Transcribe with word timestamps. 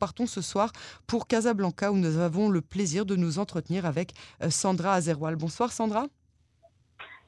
partons 0.00 0.26
ce 0.26 0.40
soir 0.40 0.72
pour 1.06 1.28
Casablanca 1.28 1.92
où 1.92 1.96
nous 1.96 2.18
avons 2.18 2.48
le 2.48 2.60
plaisir 2.62 3.06
de 3.06 3.14
nous 3.14 3.38
entretenir 3.38 3.86
avec 3.86 4.14
Sandra 4.48 4.94
Azerwal. 4.94 5.36
Bonsoir 5.36 5.70
Sandra. 5.70 6.06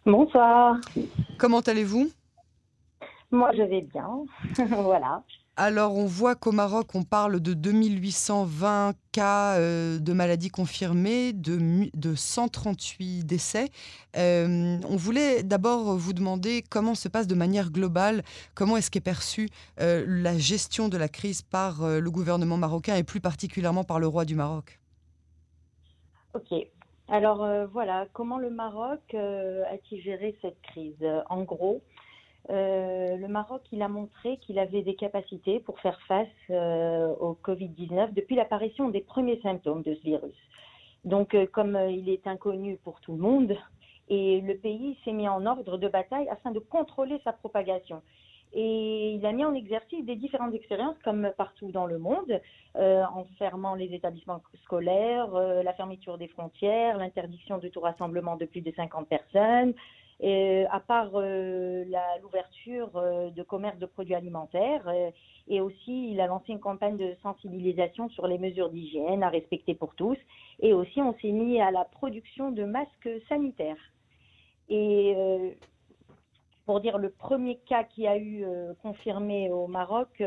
Bonsoir. 0.04 0.80
Comment 1.38 1.60
allez-vous? 1.60 2.10
Moi, 3.30 3.50
je 3.56 3.62
vais 3.62 3.82
bien. 3.82 4.08
voilà. 4.68 5.22
Alors, 5.56 5.94
on 5.98 6.06
voit 6.06 6.34
qu'au 6.34 6.50
Maroc, 6.50 6.94
on 6.94 7.02
parle 7.02 7.38
de 7.38 7.52
2820 7.52 8.94
cas 9.12 9.58
euh, 9.58 9.98
de 9.98 10.14
maladies 10.14 10.48
confirmées, 10.48 11.34
de, 11.34 11.90
de 11.94 12.14
138 12.14 13.22
décès. 13.24 13.66
Euh, 14.16 14.78
on 14.88 14.96
voulait 14.96 15.42
d'abord 15.42 15.94
vous 15.94 16.14
demander 16.14 16.62
comment 16.70 16.94
se 16.94 17.06
passe 17.06 17.26
de 17.26 17.34
manière 17.34 17.70
globale, 17.70 18.22
comment 18.54 18.78
est-ce 18.78 18.90
qu'est 18.90 19.02
perçue 19.02 19.50
euh, 19.78 20.06
la 20.08 20.38
gestion 20.38 20.88
de 20.88 20.96
la 20.96 21.08
crise 21.08 21.42
par 21.42 21.86
le 21.86 22.10
gouvernement 22.10 22.56
marocain 22.56 22.96
et 22.96 23.02
plus 23.02 23.20
particulièrement 23.20 23.84
par 23.84 24.00
le 24.00 24.06
roi 24.06 24.24
du 24.24 24.34
Maroc. 24.34 24.80
Ok. 26.32 26.66
Alors 27.08 27.46
voilà, 27.70 28.06
comment 28.14 28.38
le 28.38 28.48
Maroc 28.48 29.00
a-t-il 29.12 30.00
géré 30.00 30.34
cette 30.40 30.62
crise? 30.62 31.04
En 31.28 31.42
gros, 31.42 31.82
euh, 32.50 33.16
le 33.16 33.28
Maroc, 33.28 33.62
il 33.70 33.82
a 33.82 33.88
montré 33.88 34.38
qu'il 34.38 34.58
avait 34.58 34.82
des 34.82 34.94
capacités 34.94 35.60
pour 35.60 35.78
faire 35.80 36.00
face 36.02 36.26
euh, 36.50 37.14
au 37.20 37.38
Covid-19 37.42 38.12
depuis 38.12 38.34
l'apparition 38.34 38.88
des 38.88 39.00
premiers 39.00 39.40
symptômes 39.40 39.82
de 39.82 39.94
ce 39.94 40.02
virus. 40.02 40.34
Donc, 41.04 41.34
euh, 41.34 41.46
comme 41.46 41.78
il 41.90 42.08
est 42.08 42.26
inconnu 42.26 42.78
pour 42.82 43.00
tout 43.00 43.12
le 43.12 43.18
monde, 43.18 43.56
et 44.08 44.40
le 44.40 44.56
pays 44.56 44.98
s'est 45.04 45.12
mis 45.12 45.28
en 45.28 45.46
ordre 45.46 45.78
de 45.78 45.88
bataille 45.88 46.28
afin 46.28 46.50
de 46.50 46.58
contrôler 46.58 47.20
sa 47.22 47.32
propagation. 47.32 48.02
Et 48.54 49.12
il 49.12 49.24
a 49.24 49.32
mis 49.32 49.44
en 49.44 49.54
exercice 49.54 50.04
des 50.04 50.16
différentes 50.16 50.52
expériences, 50.52 50.96
comme 51.04 51.32
partout 51.38 51.72
dans 51.72 51.86
le 51.86 51.96
monde, 51.96 52.38
en 52.74 53.24
fermant 53.38 53.74
les 53.74 53.94
établissements 53.94 54.42
scolaires, 54.64 55.30
la 55.32 55.72
fermeture 55.72 56.18
des 56.18 56.28
frontières, 56.28 56.98
l'interdiction 56.98 57.56
de 57.56 57.68
tout 57.68 57.80
rassemblement 57.80 58.36
de 58.36 58.44
plus 58.44 58.60
de 58.60 58.70
50 58.72 59.08
personnes, 59.08 59.72
et, 60.22 60.66
à 60.70 60.78
part 60.78 61.10
euh, 61.14 61.84
l'ouverture 62.22 62.90
euh, 62.96 63.30
de 63.30 63.42
commerce 63.42 63.78
de 63.78 63.86
produits 63.86 64.14
alimentaires, 64.14 64.86
euh, 64.86 65.10
et 65.48 65.60
aussi 65.60 66.12
il 66.12 66.20
a 66.20 66.28
lancé 66.28 66.52
une 66.52 66.60
campagne 66.60 66.96
de 66.96 67.16
sensibilisation 67.22 68.08
sur 68.08 68.28
les 68.28 68.38
mesures 68.38 68.70
d'hygiène 68.70 69.24
à 69.24 69.28
respecter 69.28 69.74
pour 69.74 69.96
tous, 69.96 70.16
et 70.60 70.72
aussi 70.72 71.02
on 71.02 71.12
s'est 71.18 71.32
mis 71.32 71.60
à 71.60 71.72
la 71.72 71.84
production 71.84 72.52
de 72.52 72.64
masques 72.64 73.10
sanitaires. 73.28 73.92
Et 74.68 75.14
pour 76.64 76.80
dire 76.80 76.96
le 76.96 77.10
premier 77.10 77.58
cas 77.68 77.82
qui 77.82 78.06
a 78.06 78.16
eu 78.16 78.46
confirmé 78.80 79.50
au 79.50 79.66
Maroc 79.66 80.22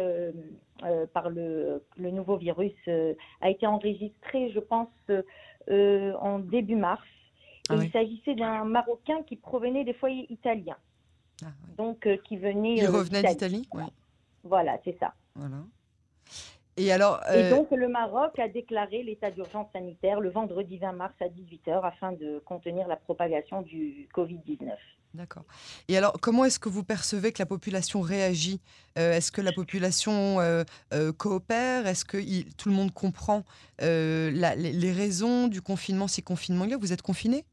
par 1.14 1.30
le, 1.30 1.82
nouveau 1.98 2.36
virus 2.36 2.74
a 3.42 3.50
été 3.50 3.66
enregistré, 3.66 4.52
je 4.52 4.60
pense, 4.60 4.90
en 5.70 6.40
début 6.40 6.76
mars. 6.76 7.02
Ah 7.70 7.76
il 7.76 7.92
s'agissait 7.92 8.36
d'un 8.36 8.64
Marocain 8.66 9.24
qui 9.28 9.36
provenait 9.36 9.84
des 9.84 9.94
foyers 9.94 10.32
italiens. 10.32 10.78
Ah 11.44 11.48
Donc, 11.78 12.06
euh, 12.06 12.18
qui 12.28 12.38
venait. 12.38 12.76
Il 12.76 12.86
euh, 12.86 12.92
revenait 12.92 13.24
d'Italie 13.24 13.68
Voilà, 14.44 14.78
c'est 14.84 14.98
ça. 15.00 15.14
Voilà. 15.36 15.58
Et 16.78 16.92
alors. 16.92 17.22
Et 17.34 17.46
euh, 17.46 17.50
donc, 17.50 17.72
le 17.72 17.88
Maroc 17.88 18.38
a 18.40 18.48
déclaré 18.48 19.04
l'état 19.04 19.32
d'urgence 19.32 19.68
sanitaire 19.74 20.20
le 20.20 20.30
vendredi 20.30 20.78
20 20.78 20.94
mars 20.94 21.14
à 21.22 21.26
18h 21.26 21.82
afin 21.84 22.12
de 22.12 22.42
contenir 22.46 22.88
la 22.88 22.96
propagation 22.96 23.62
du 23.62 24.08
Covid-19. 24.16 24.72
D'accord. 25.14 25.46
Et 25.88 25.98
alors, 25.98 26.20
comment 26.22 26.44
est-ce 26.44 26.60
que 26.60 26.68
vous 26.68 26.84
percevez 26.84 27.32
que 27.32 27.42
la 27.42 27.46
population 27.46 28.02
réagit? 28.02 28.60
Est-ce 28.98 29.32
que 29.32 29.40
la 29.40 29.54
population 29.54 30.40
coopère? 31.18 31.88
Est-ce 31.88 32.04
que 32.04 32.18
tout 32.58 32.68
le 32.68 32.76
monde 32.76 32.92
comprend 32.94 33.44
les, 33.80 34.92
raisons 34.92 35.48
du 35.48 35.62
confinement, 35.62 36.10
si 36.10 36.22
confinement 36.22 36.66
il 36.66 36.72
y 36.72 36.74
a? 36.74 36.78
Vous 36.78 36.92
êtes 36.92 37.02
confiné? 37.02 37.46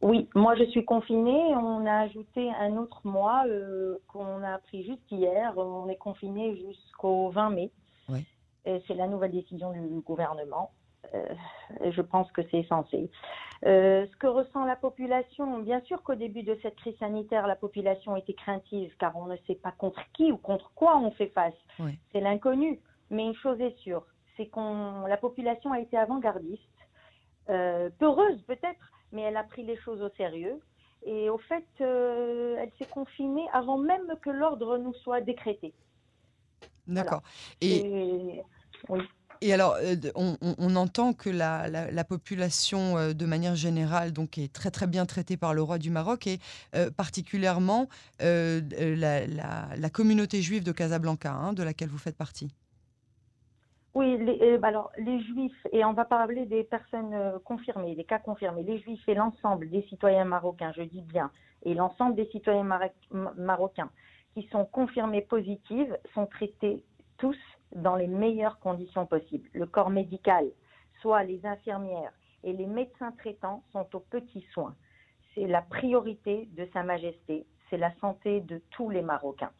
Oui, 0.00 0.28
moi 0.34 0.54
je 0.54 0.64
suis 0.64 0.84
confinée. 0.84 1.56
On 1.56 1.84
a 1.86 2.00
ajouté 2.00 2.50
un 2.60 2.76
autre 2.76 3.00
mois 3.04 3.44
euh, 3.46 3.96
qu'on 4.06 4.42
a 4.44 4.58
pris 4.58 4.84
juste 4.84 5.10
hier. 5.10 5.56
On 5.56 5.88
est 5.88 5.96
confiné 5.96 6.56
jusqu'au 6.56 7.30
20 7.30 7.50
mai. 7.50 7.70
Oui. 8.08 8.24
C'est 8.64 8.94
la 8.94 9.06
nouvelle 9.06 9.32
décision 9.32 9.72
du 9.72 10.00
gouvernement. 10.00 10.72
Euh, 11.14 11.34
je 11.90 12.02
pense 12.02 12.30
que 12.32 12.42
c'est 12.50 12.64
censé. 12.64 13.10
Euh, 13.64 14.06
ce 14.06 14.16
que 14.18 14.26
ressent 14.26 14.66
la 14.66 14.76
population, 14.76 15.58
bien 15.58 15.80
sûr 15.82 16.02
qu'au 16.02 16.14
début 16.14 16.42
de 16.42 16.56
cette 16.62 16.76
crise 16.76 16.96
sanitaire, 16.98 17.46
la 17.46 17.56
population 17.56 18.14
était 18.14 18.34
craintive 18.34 18.94
car 18.98 19.16
on 19.16 19.24
ne 19.24 19.36
sait 19.46 19.54
pas 19.54 19.72
contre 19.72 20.02
qui 20.12 20.30
ou 20.30 20.36
contre 20.36 20.70
quoi 20.74 20.98
on 20.98 21.10
fait 21.12 21.28
face. 21.28 21.54
C'est 22.12 22.20
l'inconnu. 22.20 22.78
Mais 23.10 23.24
une 23.24 23.34
chose 23.36 23.58
est 23.60 23.76
sûre, 23.78 24.04
c'est 24.36 24.48
qu'on 24.48 25.06
la 25.06 25.16
population 25.16 25.72
a 25.72 25.80
été 25.80 25.96
avant-gardiste, 25.96 26.60
peureuse 27.46 28.42
peut-être, 28.42 28.92
mais 29.12 29.22
elle 29.22 29.36
a 29.36 29.44
pris 29.44 29.62
les 29.62 29.76
choses 29.76 30.02
au 30.02 30.10
sérieux. 30.16 30.60
Et 31.06 31.30
au 31.30 31.38
fait, 31.38 31.66
euh, 31.80 32.56
elle 32.58 32.70
s'est 32.78 32.90
confinée 32.90 33.46
avant 33.52 33.78
même 33.78 34.14
que 34.22 34.30
l'ordre 34.30 34.78
nous 34.78 34.94
soit 34.94 35.20
décrété. 35.20 35.72
D'accord. 36.86 37.22
Et, 37.60 38.42
et, 39.40 39.52
alors, 39.52 39.76
euh, 39.80 39.94
on, 40.14 40.76
entend 40.76 41.12
que 41.12 41.30
la, 41.30 42.04
population, 42.04 42.96
euh, 42.96 43.12
de 43.12 43.26
manière 43.26 43.54
générale, 43.54 44.12
donc, 44.12 44.38
est 44.38 44.52
très 44.52 44.70
très 44.70 44.86
bien 44.86 45.06
traitée 45.06 45.36
par 45.36 45.54
le 45.54 45.62
roi 45.62 45.78
du 45.78 45.90
Maroc 45.90 46.26
et 46.26 46.40
particulièrement 46.96 47.88
la, 48.20 49.90
communauté 49.92 50.42
juive 50.42 50.64
de 50.64 50.72
Casablanca, 50.72 51.32
hein, 51.32 51.52
de 51.52 51.62
laquelle 51.62 51.90
vous 51.90 51.98
faites 51.98 52.16
partie. 52.16 52.48
Oui, 53.98 54.16
les, 54.16 54.38
euh, 54.42 54.58
bah 54.58 54.68
alors 54.68 54.92
les 54.96 55.20
juifs, 55.22 55.66
et 55.72 55.84
on 55.84 55.92
va 55.92 56.04
parler 56.04 56.46
des 56.46 56.62
personnes 56.62 57.12
euh, 57.14 57.40
confirmées, 57.44 57.96
des 57.96 58.04
cas 58.04 58.20
confirmés, 58.20 58.62
les 58.62 58.78
juifs 58.78 59.02
et 59.08 59.14
l'ensemble 59.16 59.68
des 59.70 59.82
citoyens 59.88 60.24
marocains, 60.24 60.70
je 60.76 60.82
dis 60.82 61.02
bien, 61.02 61.32
et 61.64 61.74
l'ensemble 61.74 62.14
des 62.14 62.26
citoyens 62.26 62.62
marocains 63.36 63.90
qui 64.34 64.46
sont 64.52 64.64
confirmés 64.66 65.22
positifs 65.22 65.92
sont 66.14 66.26
traités 66.26 66.84
tous 67.16 67.36
dans 67.74 67.96
les 67.96 68.06
meilleures 68.06 68.60
conditions 68.60 69.04
possibles. 69.04 69.48
Le 69.52 69.66
corps 69.66 69.90
médical, 69.90 70.46
soit 71.00 71.24
les 71.24 71.44
infirmières 71.44 72.12
et 72.44 72.52
les 72.52 72.66
médecins 72.66 73.10
traitants 73.18 73.64
sont 73.72 73.88
aux 73.96 74.04
petits 74.10 74.46
soins. 74.52 74.76
C'est 75.34 75.48
la 75.48 75.62
priorité 75.62 76.48
de 76.56 76.68
Sa 76.72 76.84
Majesté, 76.84 77.46
c'est 77.68 77.78
la 77.78 77.92
santé 77.96 78.42
de 78.42 78.62
tous 78.70 78.90
les 78.90 79.02
Marocains. 79.02 79.50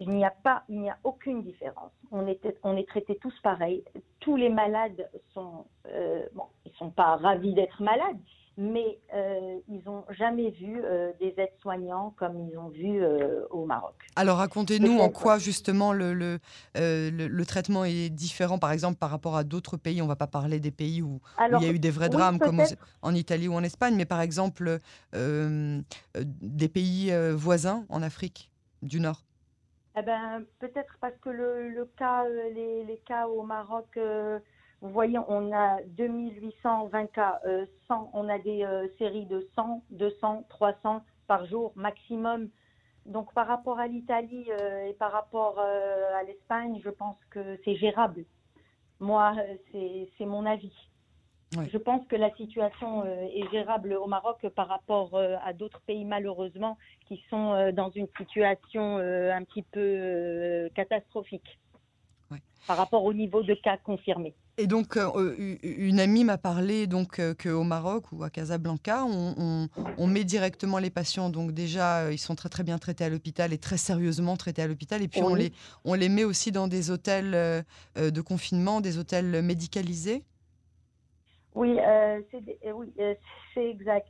Il 0.00 0.10
n'y 0.10 0.24
a 0.24 0.30
pas, 0.30 0.62
il 0.68 0.80
n'y 0.80 0.90
a 0.90 0.98
aucune 1.02 1.42
différence. 1.42 1.90
On 2.12 2.26
est, 2.26 2.40
on 2.62 2.76
est 2.76 2.86
traités 2.88 3.18
tous 3.20 3.34
pareil. 3.42 3.82
Tous 4.20 4.36
les 4.36 4.48
malades 4.48 5.08
sont, 5.34 5.66
euh, 5.86 6.24
bon, 6.34 6.44
ils 6.64 6.72
sont 6.78 6.90
pas 6.90 7.16
ravis 7.16 7.52
d'être 7.52 7.82
malades, 7.82 8.16
mais 8.56 8.98
euh, 9.12 9.58
ils 9.68 9.82
n'ont 9.84 10.04
jamais 10.10 10.50
vu 10.50 10.80
euh, 10.84 11.10
des 11.20 11.34
aides-soignants 11.36 12.14
comme 12.16 12.48
ils 12.48 12.56
ont 12.56 12.68
vu 12.68 13.04
au 13.50 13.64
Maroc. 13.64 13.94
Alors 14.14 14.38
racontez-nous 14.38 14.98
en 15.00 15.08
quoi 15.08 15.38
justement 15.38 15.92
le, 15.92 16.14
le, 16.14 16.38
le, 16.76 17.46
traitement 17.46 17.84
est 17.84 18.08
différent, 18.08 18.60
par 18.60 18.70
exemple, 18.70 18.98
par 18.98 19.10
rapport 19.10 19.36
à 19.36 19.42
d'autres 19.42 19.76
pays. 19.76 20.00
On 20.00 20.04
ne 20.04 20.10
va 20.10 20.16
pas 20.16 20.28
parler 20.28 20.60
des 20.60 20.70
pays 20.70 21.02
où, 21.02 21.20
il 21.40 21.62
y 21.62 21.66
a 21.66 21.72
eu 21.72 21.80
des 21.80 21.90
vrais 21.90 22.08
drames 22.08 22.38
comme 22.38 22.62
en 23.02 23.14
Italie 23.16 23.48
ou 23.48 23.54
en 23.54 23.64
Espagne, 23.64 23.96
mais 23.96 24.06
par 24.06 24.20
exemple 24.20 24.78
des 25.12 26.68
pays 26.68 27.12
voisins 27.32 27.84
en 27.88 28.00
Afrique 28.02 28.52
du 28.82 29.00
Nord. 29.00 29.22
Eh 29.98 30.02
ben, 30.02 30.44
peut-être 30.60 30.96
parce 31.00 31.16
que 31.18 31.28
le, 31.28 31.84
cas, 31.96 32.24
euh, 32.24 32.50
les, 32.50 32.98
cas 33.04 33.26
au 33.26 33.42
Maroc, 33.42 33.88
euh, 33.96 34.38
vous 34.80 34.90
voyez, 34.90 35.18
on 35.26 35.52
a 35.52 35.82
2820 35.86 37.06
cas, 37.06 37.40
100, 37.42 37.48
euh, 37.48 38.06
on 38.12 38.28
a 38.28 38.38
des 38.38 38.64
séries 38.98 39.26
de 39.26 39.48
100, 39.56 39.82
200, 39.90 40.44
300 40.48 41.02
par 41.26 41.46
jour 41.46 41.72
maximum. 41.74 42.48
Donc 43.06 43.32
par 43.34 43.48
rapport 43.48 43.80
à 43.80 43.88
l'Italie 43.88 44.48
et 44.86 44.92
par 44.94 45.10
rapport 45.10 45.58
à 45.58 46.22
l'Espagne, 46.24 46.80
je 46.84 46.90
pense 46.90 47.16
que 47.30 47.58
c'est 47.64 47.74
gérable. 47.74 48.24
Moi, 49.00 49.34
c'est 49.72 50.26
mon 50.26 50.46
avis. 50.46 50.72
Je 51.52 51.78
pense 51.78 52.06
que 52.08 52.16
la 52.16 52.34
situation 52.36 53.04
euh, 53.04 53.26
est 53.34 53.50
gérable 53.50 53.94
au 53.94 54.06
Maroc 54.06 54.46
par 54.54 54.68
rapport 54.68 55.14
euh, 55.14 55.36
à 55.44 55.52
d'autres 55.52 55.80
pays, 55.86 56.04
malheureusement, 56.04 56.76
qui 57.06 57.22
sont 57.30 57.52
euh, 57.52 57.72
dans 57.72 57.90
une 57.90 58.08
situation 58.18 58.98
un 58.98 59.44
petit 59.44 59.62
peu 59.62 60.68
catastrophique 60.74 61.58
par 62.66 62.76
rapport 62.76 63.04
au 63.04 63.14
niveau 63.14 63.42
de 63.42 63.54
cas 63.54 63.78
confirmés. 63.78 64.34
Et 64.58 64.66
donc, 64.66 64.98
une 65.62 66.00
amie 66.00 66.24
m'a 66.24 66.36
parlé 66.36 66.86
donc 66.86 67.20
qu'au 67.36 67.62
Maroc 67.62 68.12
ou 68.12 68.24
à 68.24 68.30
Casablanca, 68.30 69.04
on, 69.06 70.06
met 70.06 70.24
directement 70.24 70.78
les 70.78 70.90
patients. 70.90 71.30
Donc 71.30 71.52
déjà, 71.52 72.12
ils 72.12 72.18
sont 72.18 72.34
très 72.34 72.48
très 72.48 72.64
bien 72.64 72.76
traités 72.76 73.04
à 73.04 73.08
l'hôpital 73.08 73.52
et 73.52 73.58
très 73.58 73.78
sérieusement 73.78 74.36
traités 74.36 74.62
à 74.62 74.66
l'hôpital. 74.66 75.00
Et 75.02 75.08
puis 75.08 75.22
on 75.22 75.34
les 75.34 75.52
on 75.84 75.94
les 75.94 76.08
met 76.10 76.24
aussi 76.24 76.52
dans 76.52 76.68
des 76.68 76.90
hôtels 76.90 77.64
de 77.96 78.20
confinement, 78.20 78.80
des 78.82 78.98
hôtels 78.98 79.40
médicalisés. 79.42 80.24
Oui, 81.58 81.76
euh, 81.80 82.20
c'est 82.30 82.58
euh, 82.66 82.72
oui, 82.72 82.92
euh, 83.00 83.14
exact. 83.56 84.06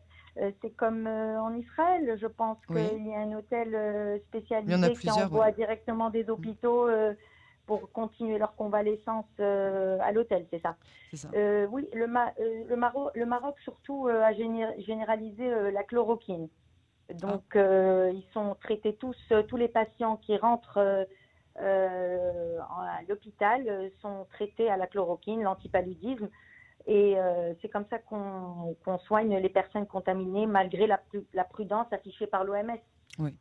c'est 0.60 0.70
comme 0.76 1.06
en 1.06 1.54
Israël, 1.54 2.18
je 2.20 2.26
pense 2.26 2.58
qu'il 2.66 3.06
y 3.06 3.14
a 3.14 3.20
un 3.20 3.32
hôtel 3.32 4.20
spécialisé 4.28 4.92
qui 4.92 5.10
envoie 5.10 5.50
directement 5.52 6.10
des 6.10 6.28
hôpitaux 6.28 6.88
pour 7.66 7.90
continuer 7.92 8.36
leur 8.36 8.54
convalescence 8.54 9.26
à 9.38 10.12
l'hôtel, 10.12 10.46
c'est 10.50 10.60
ça, 10.60 10.76
ça. 11.14 11.28
Oui, 11.70 11.88
le, 11.94 12.06
le, 12.68 12.76
Maroc, 12.76 13.12
le 13.14 13.24
Maroc 13.24 13.56
surtout 13.64 14.08
a 14.08 14.32
généralisé 14.34 15.48
la 15.72 15.82
chloroquine. 15.84 16.48
Donc, 17.14 17.56
ah. 17.56 18.10
ils 18.10 18.26
sont 18.34 18.56
traités 18.60 18.94
tous, 18.94 19.16
tous 19.48 19.56
les 19.56 19.68
patients 19.68 20.18
qui 20.18 20.36
rentrent 20.36 21.06
à 21.56 23.00
l'hôpital 23.08 23.90
sont 24.02 24.26
traités 24.32 24.70
à 24.70 24.76
la 24.76 24.86
chloroquine, 24.86 25.42
l'antipaludisme. 25.42 26.28
Et 26.86 27.19
euh, 27.19 27.52
c'est 27.60 27.69
comme 27.69 27.84
ça 27.90 27.98
qu'on 27.98 28.98
soigne 29.06 29.36
les 29.36 29.48
personnes 29.48 29.86
contaminées 29.86 30.46
malgré 30.46 30.86
la, 30.86 31.00
la 31.34 31.44
prudence 31.44 31.92
affichée 31.92 32.26
par 32.26 32.44
l'OMS. 32.44 32.78
Oui. 33.19 33.34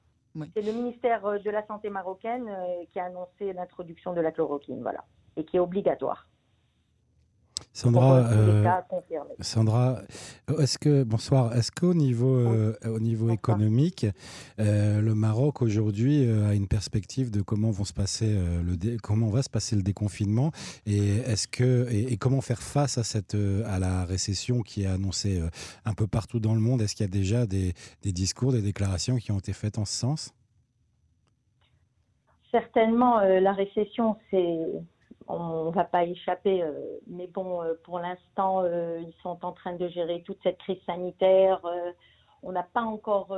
C'est 0.54 0.62
le 0.62 0.72
ministère 0.72 1.26
euh, 1.26 1.40
de 1.40 1.50
la 1.50 1.66
Santé 1.66 1.90
marocaine 1.90 2.48
euh, 2.48 2.84
qui 2.92 3.00
a 3.00 3.06
annoncé 3.06 3.54
l'introduction 3.54 4.14
de 4.14 4.22
la 4.22 4.32
chloroquine, 4.32 4.82
voilà, 4.82 5.04
et 5.36 5.46
qui 5.46 5.58
est 5.58 5.60
obligatoire. 5.60 6.28
Sandra, 7.78 8.28
euh, 8.32 8.66
Sandra, 9.40 10.00
est-ce 10.60 10.80
que 10.80 11.04
bonsoir, 11.04 11.56
est-ce 11.56 11.72
qu'au 11.72 11.94
niveau 11.94 12.36
euh, 12.36 12.74
au 12.86 13.00
niveau 13.00 13.30
économique, 13.30 14.08
euh, 14.60 15.00
le 15.00 15.14
Maroc 15.14 15.62
aujourd'hui 15.62 16.28
a 16.28 16.56
une 16.56 16.68
perspective 16.68 17.30
de 17.30 17.42
comment 17.42 17.70
vont 17.70 17.86
se 17.86 17.94
passer 17.94 18.36
le 18.36 18.98
comment 18.98 19.30
va 19.30 19.44
se 19.44 19.50
passer 19.50 19.76
le 19.76 19.84
déconfinement 19.84 20.52
et 20.88 21.18
est-ce 21.18 21.48
que 21.48 21.88
et, 21.92 22.18
comment 22.18 22.42
faire 22.42 22.64
face 22.64 22.98
à 22.98 23.04
cette 23.04 23.38
à 23.68 23.78
la 23.78 24.06
récession 24.06 24.62
qui 24.64 24.84
est 24.84 24.88
annoncée 24.88 25.40
un 25.86 25.94
peu 25.94 26.08
partout 26.08 26.40
dans 26.40 26.56
le 26.56 26.62
monde? 26.62 26.82
Est-ce 26.82 26.96
qu'il 26.96 27.06
y 27.06 27.10
a 27.10 27.12
déjà 27.12 27.46
des, 27.46 27.74
des 28.02 28.12
discours, 28.12 28.54
des 28.54 28.64
déclarations 28.64 29.18
qui 29.18 29.32
ont 29.32 29.38
été 29.38 29.54
faites 29.54 29.78
en 29.78 29.86
ce 29.86 29.94
sens? 29.94 30.34
Certainement, 32.50 33.20
la 33.20 33.54
récession, 33.54 34.16
c'est 34.32 34.58
on 35.28 35.66
ne 35.66 35.72
va 35.72 35.84
pas 35.84 36.04
échapper. 36.04 36.64
Euh, 36.64 37.00
mais 37.08 37.28
bon, 37.28 37.62
euh, 37.62 37.74
pour 37.84 38.00
l'instant, 38.00 38.62
euh, 38.62 39.00
ils 39.00 39.14
sont 39.22 39.44
en 39.44 39.52
train 39.52 39.74
de 39.74 39.88
gérer 39.90 40.24
toute 40.24 40.42
cette 40.44 40.58
crise 40.60 40.82
sanitaire. 40.86 41.62
on 42.44 42.52
n'a 42.52 42.64
pas 42.64 42.82
encore 42.82 43.38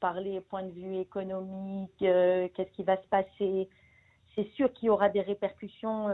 parlé 0.00 0.40
point 0.40 0.64
de 0.64 0.72
vue 0.72 0.96
économique, 0.96 1.92
qu'est-ce 1.98 2.72
qui 2.72 2.82
va 2.82 2.96
se 3.00 3.08
passer. 3.08 3.68
C'est 4.34 4.48
sûr 4.54 4.72
qu'il 4.72 4.86
y 4.86 4.90
aura 4.90 5.08
des 5.08 5.20
répercussions, 5.20 6.08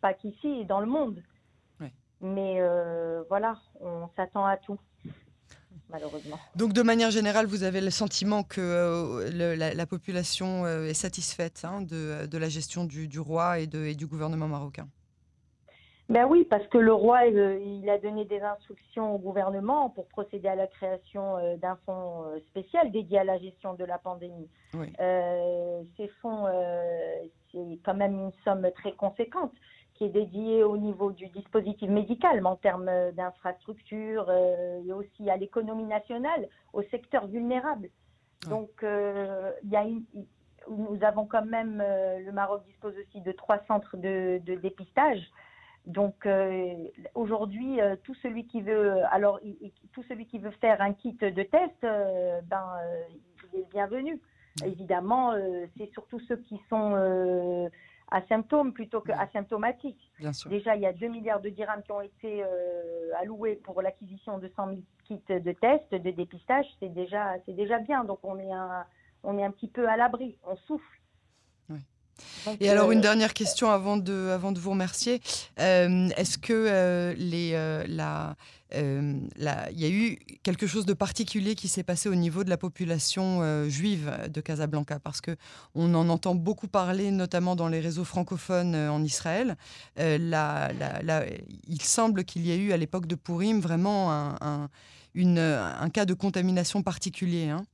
pas 0.00 0.14
qu'ici, 0.14 0.64
dans 0.64 0.80
le 0.80 0.86
monde. 0.86 1.22
Mais 2.22 2.60
voilà, 3.28 3.56
on 3.80 4.08
s'attend 4.16 4.46
à 4.46 4.56
tout 4.56 4.78
malheureusement. 5.90 6.38
Donc, 6.54 6.72
de 6.72 6.82
manière 6.82 7.10
générale, 7.10 7.46
vous 7.46 7.62
avez 7.62 7.80
le 7.80 7.90
sentiment 7.90 8.42
que 8.42 8.60
euh, 8.60 9.56
la, 9.56 9.86
population 9.86 10.64
euh, 10.64 10.86
est 10.86 10.94
satisfaite 10.94 11.62
hein, 11.64 11.82
de, 11.82 12.38
la 12.38 12.48
gestion 12.48 12.84
du, 12.84 13.18
roi 13.18 13.60
et, 13.60 13.66
du 13.66 14.06
gouvernement 14.06 14.48
marocain? 14.48 14.88
Ben 16.08 16.24
oui, 16.24 16.46
parce 16.48 16.66
que 16.68 16.78
le 16.78 16.92
roi, 16.92 17.22
euh, 17.24 17.58
il, 17.60 17.90
a 17.90 17.98
donné 17.98 18.24
des 18.24 18.40
instructions 18.40 19.16
au 19.16 19.18
gouvernement 19.18 19.90
pour 19.90 20.06
procéder 20.06 20.46
à 20.46 20.54
la 20.54 20.68
création 20.68 21.56
d'un 21.58 21.76
fonds 21.84 22.24
spécial 22.50 22.92
dédié 22.92 23.18
à 23.18 23.24
la 23.24 23.38
gestion 23.38 23.74
de 23.74 23.84
la 23.84 23.98
pandémie. 23.98 24.48
ces 24.72 26.08
fonds, 26.22 26.46
c'est 27.50 27.78
quand 27.84 27.94
même 27.94 28.14
une 28.14 28.32
somme 28.44 28.68
très 28.76 28.92
conséquente 28.92 29.52
qui 29.96 30.04
est 30.04 30.10
dédié 30.10 30.62
au 30.62 30.76
niveau 30.76 31.12
du 31.12 31.26
dispositif 31.28 31.88
médical, 31.88 32.40
mais 32.40 32.48
en 32.48 32.56
termes 32.56 32.90
d'infrastructures 33.12 34.26
euh, 34.28 34.82
et 34.86 34.92
aussi 34.92 35.28
à 35.30 35.36
l'économie 35.36 35.84
nationale, 35.84 36.48
au 36.72 36.82
secteur 36.84 37.26
vulnérable. 37.26 37.88
Donc, 38.48 38.70
euh, 38.82 39.52
y 39.64 39.76
a 39.76 39.84
nous 40.68 40.98
avons 41.02 41.26
quand 41.26 41.44
même, 41.44 41.80
euh, 41.80 42.18
le 42.18 42.32
Maroc 42.32 42.64
dispose 42.66 42.94
aussi 42.98 43.20
de 43.20 43.30
trois 43.30 43.60
centres 43.68 43.96
de, 43.96 44.40
dépistage. 44.56 45.20
Donc 45.86 46.26
aujourd'hui, 47.14 47.78
tout 48.02 48.14
celui 48.16 48.48
qui 48.48 48.60
veut, 48.60 49.04
alors 49.12 49.38
tout 49.92 50.02
celui 50.08 50.26
qui 50.26 50.40
veut 50.40 50.50
faire 50.60 50.82
un 50.82 50.92
kit 50.92 51.12
de 51.12 51.42
test, 51.44 51.80
ben 51.82 52.66
il 53.52 53.60
est 53.60 53.70
bienvenu. 53.70 54.20
Évidemment, 54.64 55.34
c'est 55.78 55.88
surtout 55.92 56.18
ceux 56.18 56.38
qui 56.38 56.60
sont 56.68 57.70
symptômes 58.28 58.72
plutôt 58.72 59.00
qu'asymptomatiques. 59.00 60.10
Déjà, 60.48 60.76
il 60.76 60.82
y 60.82 60.86
a 60.86 60.92
2 60.92 61.08
milliards 61.08 61.40
de 61.40 61.48
dirhams 61.48 61.82
qui 61.82 61.92
ont 61.92 62.00
été 62.00 62.42
euh, 62.42 63.10
alloués 63.20 63.56
pour 63.64 63.82
l'acquisition 63.82 64.38
de 64.38 64.50
100 64.54 64.66
000 64.68 64.78
kits 65.04 65.20
de 65.28 65.52
tests, 65.52 65.90
de 65.92 66.10
dépistage. 66.10 66.66
C'est 66.80 66.92
déjà, 66.92 67.34
c'est 67.46 67.54
déjà 67.54 67.78
bien. 67.78 68.04
Donc, 68.04 68.20
on 68.22 68.38
est 68.38 68.52
un, 68.52 68.84
on 69.22 69.38
est 69.38 69.44
un 69.44 69.50
petit 69.50 69.68
peu 69.68 69.88
à 69.88 69.96
l'abri. 69.96 70.38
On 70.44 70.56
souffle. 70.56 70.84
Et 72.60 72.70
alors, 72.70 72.92
une 72.92 73.00
euh, 73.00 73.02
dernière 73.02 73.34
question 73.34 73.70
avant 73.70 73.96
de, 73.96 74.30
avant 74.30 74.52
de 74.52 74.58
vous 74.58 74.70
remercier. 74.70 75.20
Euh, 75.58 76.08
est-ce 76.16 76.38
que 76.38 77.12
les, 77.18 77.52
la, 77.88 78.36
il 78.72 79.30
y 79.38 79.84
a 79.84 79.88
eu 79.88 80.16
quelque 80.42 80.66
chose 80.66 80.86
de 80.86 80.94
particulier 80.94 81.54
qui 81.54 81.68
s'est 81.68 81.82
passé 81.82 82.08
au 82.08 82.14
niveau 82.14 82.44
de 82.44 82.50
la 82.50 82.56
population 82.56 83.68
juive 83.68 84.28
de 84.28 84.40
Casablanca 84.40 84.98
Parce 84.98 85.20
qu'on 85.20 85.94
en 85.94 86.08
entend 86.08 86.34
beaucoup 86.34 86.68
parler, 86.68 87.10
notamment 87.10 87.56
dans 87.56 87.68
les 87.68 87.80
réseaux 87.80 88.04
francophones 88.04 88.74
en 88.74 89.02
Israël. 89.02 89.56
Il 89.98 91.82
semble 91.82 92.24
qu'il 92.24 92.46
y 92.46 92.52
ait 92.52 92.58
eu 92.58 92.72
à 92.72 92.76
l'époque 92.76 93.06
de 93.06 93.14
Purim 93.14 93.60
vraiment 93.60 94.10
un, 94.40 94.68
cas 95.92 96.04
de 96.04 96.14
contamination 96.14 96.82
particulier. 96.82 97.50
Hein 97.50 97.64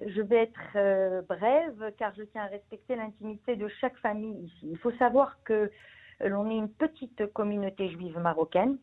je 0.00 0.20
vais 0.20 0.42
être 0.42 0.76
euh, 0.76 1.22
brève 1.22 1.92
car 1.98 2.12
je 2.14 2.22
tiens 2.24 2.42
à 2.42 2.46
respecter 2.46 2.96
l'intimité 2.96 3.56
de 3.56 3.68
chaque 3.80 3.96
famille 3.98 4.44
ici. 4.44 4.68
Il 4.70 4.78
faut 4.78 4.92
savoir 4.92 5.38
que 5.44 5.70
l'on 6.20 6.50
est 6.50 6.56
une 6.56 6.70
petite 6.70 7.32
communauté 7.32 7.88
juive 7.88 8.18
marocaine. 8.18 8.78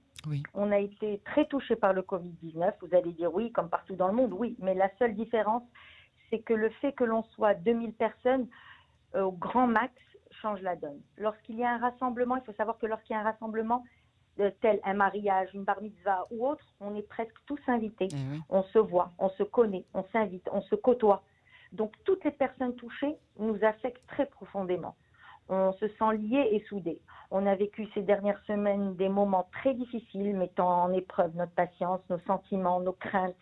On 0.53 0.71
a 0.71 0.79
été 0.79 1.19
très 1.25 1.45
touché 1.45 1.75
par 1.75 1.93
le 1.93 2.01
Covid-19. 2.01 2.73
Vous 2.81 2.95
allez 2.95 3.11
dire 3.11 3.33
oui, 3.33 3.51
comme 3.51 3.69
partout 3.69 3.95
dans 3.95 4.07
le 4.07 4.13
monde, 4.13 4.33
oui. 4.33 4.55
Mais 4.59 4.73
la 4.73 4.89
seule 4.97 5.15
différence, 5.15 5.63
c'est 6.29 6.39
que 6.39 6.53
le 6.53 6.69
fait 6.69 6.93
que 6.93 7.03
l'on 7.03 7.23
soit 7.35 7.53
2000 7.55 7.93
personnes 7.93 8.47
euh, 9.15 9.23
au 9.23 9.31
grand 9.31 9.67
max 9.67 9.93
change 10.41 10.61
la 10.61 10.75
donne. 10.75 10.99
Lorsqu'il 11.17 11.57
y 11.57 11.63
a 11.63 11.71
un 11.71 11.77
rassemblement, 11.77 12.37
il 12.37 12.43
faut 12.43 12.53
savoir 12.53 12.77
que 12.77 12.85
lorsqu'il 12.85 13.13
y 13.13 13.17
a 13.17 13.19
un 13.19 13.23
rassemblement, 13.23 13.83
tel 14.61 14.79
un 14.83 14.93
mariage, 14.93 15.49
une 15.53 15.63
bar 15.63 15.81
mitzvah 15.81 16.25
ou 16.31 16.47
autre, 16.47 16.65
on 16.79 16.95
est 16.95 17.07
presque 17.07 17.35
tous 17.45 17.59
invités. 17.67 18.07
Eh 18.11 18.39
on 18.49 18.63
se 18.63 18.79
voit, 18.79 19.11
on 19.19 19.29
se 19.29 19.43
connaît, 19.43 19.85
on 19.93 20.03
s'invite, 20.11 20.47
on 20.51 20.61
se 20.61 20.75
côtoie. 20.75 21.23
Donc 21.71 21.93
toutes 22.03 22.23
les 22.23 22.31
personnes 22.31 22.75
touchées 22.75 23.15
nous 23.39 23.57
affectent 23.63 24.05
très 24.07 24.25
profondément. 24.25 24.95
On 25.49 25.73
se 25.73 25.87
sent 25.87 26.17
liés 26.17 26.49
et 26.51 26.63
soudés. 26.69 26.99
On 27.31 27.45
a 27.45 27.55
vécu 27.55 27.87
ces 27.93 28.01
dernières 28.01 28.41
semaines 28.45 28.95
des 28.95 29.09
moments 29.09 29.47
très 29.51 29.73
difficiles, 29.73 30.35
mettant 30.35 30.83
en 30.83 30.93
épreuve 30.93 31.35
notre 31.35 31.51
patience, 31.53 31.99
nos 32.09 32.19
sentiments, 32.19 32.79
nos 32.79 32.93
craintes, 32.93 33.35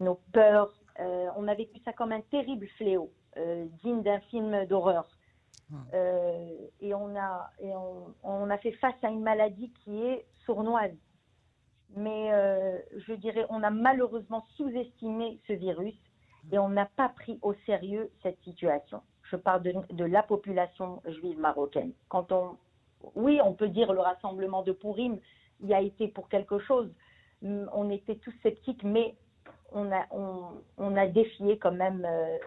nos 0.00 0.20
peurs. 0.32 0.72
Euh, 1.00 1.28
on 1.36 1.46
a 1.46 1.54
vécu 1.54 1.78
ça 1.84 1.92
comme 1.92 2.12
un 2.12 2.20
terrible 2.22 2.66
fléau, 2.76 3.12
euh, 3.36 3.66
digne 3.82 4.02
d'un 4.02 4.20
film 4.20 4.64
d'horreur. 4.66 5.08
Euh, 5.92 6.56
et 6.80 6.94
on 6.94 7.14
a, 7.14 7.50
et 7.60 7.70
on, 8.22 8.48
a 8.48 8.56
fait 8.56 8.72
face 8.72 8.96
à 9.02 9.08
une 9.08 9.20
maladie 9.20 9.70
qui 9.84 10.02
est 10.02 10.24
sournoise. 10.46 10.96
Mais 11.94 12.30
je 12.96 13.12
dirais, 13.14 13.46
on 13.50 13.62
a 13.62 13.70
malheureusement 13.70 14.44
sous-estimé 14.56 15.40
ce 15.46 15.52
virus 15.54 15.94
et 16.52 16.58
on 16.58 16.68
n'a 16.68 16.86
pas 16.86 17.10
pris 17.10 17.38
au 17.42 17.54
sérieux 17.66 18.10
cette 18.22 18.40
situation. 18.42 19.02
Je 19.30 19.36
parle 19.36 19.62
de, 19.62 20.04
la 20.04 20.22
population 20.22 21.02
juive 21.06 21.38
marocaine. 21.38 21.92
Quand 22.08 22.32
on, 22.32 22.56
oui, 23.14 23.40
on 23.44 23.52
peut 23.52 23.68
dire 23.68 23.92
le 23.92 24.00
rassemblement 24.00 24.62
de 24.62 24.72
Pourim, 24.72 25.18
il 25.60 25.72
a 25.74 25.80
été 25.80 26.08
pour 26.08 26.28
quelque 26.28 26.58
chose. 26.58 26.90
On 27.42 27.90
était 27.90 28.16
tous 28.16 28.34
sceptiques, 28.42 28.84
mais 28.84 29.14
on 29.72 29.92
a, 29.92 30.06
on, 30.10 30.62
on 30.78 30.96
a 30.96 31.06
défié 31.06 31.58
quand 31.58 31.72
même 31.72 32.06
euh, 32.06 32.38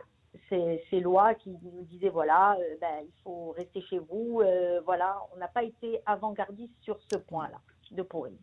ces, 0.50 1.00
lois 1.00 1.36
qui 1.36 1.50
nous 1.50 1.84
disaient 1.84 2.10
voilà, 2.10 2.58
euh, 2.60 2.76
ben, 2.80 3.04
il 3.04 3.22
faut 3.24 3.52
rester 3.52 3.82
chez 3.82 4.00
vous. 4.00 4.42
Euh, 4.42 4.82
voilà, 4.86 5.18
on 5.34 5.38
n'a 5.38 5.48
pas 5.48 5.64
été 5.64 6.02
avant-gardiste 6.06 6.74
sur 6.82 7.00
ce 7.12 7.18
point-là 7.18 7.60
de 7.92 8.02
pourri, 8.04 8.38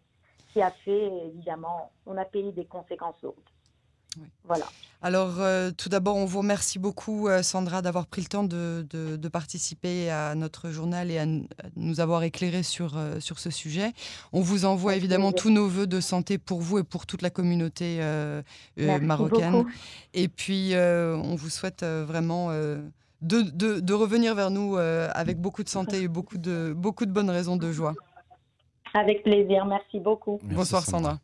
qui 0.52 0.61
a 0.61 0.71
fait 0.71 1.07
évidemment, 1.26 1.90
on 2.07 2.16
a 2.16 2.25
payé 2.25 2.52
des 2.52 2.66
conséquences 2.66 3.21
lourdes. 3.23 3.37
Voilà. 4.45 4.67
Alors, 5.01 5.37
euh, 5.39 5.71
tout 5.71 5.89
d'abord, 5.89 6.17
on 6.17 6.25
vous 6.25 6.39
remercie 6.39 6.79
beaucoup, 6.81 7.29
Sandra, 7.43 7.83
d'avoir 7.83 8.07
pris 8.07 8.21
le 8.21 8.27
temps 8.27 8.43
de, 8.43 8.85
de, 8.91 9.29
participer 9.29 10.11
à 10.11 10.35
notre 10.35 10.71
journal 10.71 11.11
et 11.11 11.19
à, 11.19 11.27
nous 11.77 12.01
avoir 12.01 12.25
éclairé 12.25 12.65
sur, 12.65 12.99
sur 13.21 13.39
ce 13.39 13.51
sujet. 13.51 13.93
On 14.33 14.41
vous 14.41 14.65
envoie 14.65 14.97
évidemment 14.97 15.31
tous 15.31 15.51
nos 15.51 15.69
voeux 15.69 15.87
de 15.87 16.01
santé 16.01 16.37
pour 16.39 16.61
vous 16.61 16.79
et 16.79 16.85
pour 16.85 17.07
toute 17.07 17.23
la 17.23 17.31
communauté 17.31 18.01
marocaine. 18.77 19.65
Et 20.15 20.27
puis, 20.27 20.73
on 20.75 21.37
vous 21.37 21.51
souhaite 21.51 21.85
vraiment 21.85 22.51
de, 22.51 23.43
de, 23.81 23.95
revenir 23.95 24.35
vers 24.35 24.51
nous 24.51 24.77
avec 24.79 25.41
beaucoup 25.41 25.63
de 25.63 25.69
santé 25.69 26.03
et 26.03 26.09
beaucoup 26.09 26.39
de, 26.39 26.73
beaucoup 26.77 27.07
de 27.07 27.13
bonnes 27.13 27.31
raisons 27.31 27.57
de 27.57 27.71
joie. 27.71 27.95
Avec 28.95 29.23
plaisir, 29.23 29.65
merci 29.67 30.01
beaucoup. 30.01 30.41
Bonsoir 30.43 30.83
Sandra. 30.83 31.19